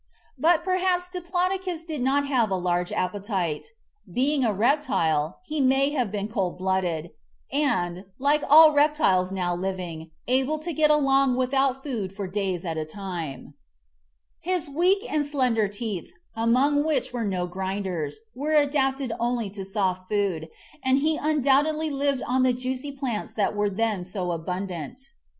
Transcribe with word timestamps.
But 0.39 0.63
perhaps 0.63 1.09
Diplodocus 1.09 1.85
did 1.85 2.01
not 2.01 2.25
have 2.25 2.49
a 2.49 2.55
large 2.55 2.91
appetite. 2.91 3.67
Being 4.11 4.43
a 4.43 4.51
reptile, 4.51 5.37
he 5.43 5.61
may 5.61 5.91
have 5.91 6.11
been 6.11 6.27
cold 6.27 6.57
blooded 6.57 7.11
and, 7.51 8.05
like 8.17 8.41
all 8.49 8.73
reptiles 8.73 9.31
now 9.31 9.55
living, 9.55 10.09
able 10.27 10.57
to 10.57 10.73
get 10.73 10.89
along 10.89 11.35
without 11.35 11.83
food 11.83 12.11
for 12.13 12.25
days 12.25 12.65
at 12.65 12.79
a 12.79 12.83
time. 12.83 13.53
His 14.39 14.67
weak 14.67 15.01
THE 15.01 15.05
MIGHTY 15.05 15.11
DINOSAURS 15.13 15.13
19 15.13 15.19
and 15.19 15.25
slender 15.27 15.67
teeth, 15.67 16.11
among 16.35 16.83
which 16.83 17.13
were 17.13 17.23
no 17.23 17.45
grinders, 17.45 18.21
were 18.33 18.53
adapted 18.53 19.13
only 19.19 19.51
to 19.51 19.63
soft 19.63 20.09
food, 20.09 20.49
and 20.83 20.97
he 20.97 21.17
undoubtedly 21.21 21.91
lived 21.91 22.23
on 22.23 22.41
the 22.41 22.53
juicy 22.53 22.91
plants 22.91 23.33
that 23.33 23.55
were 23.55 23.69
then 23.69 24.03
so 24.03 24.31
abundant. 24.31 24.99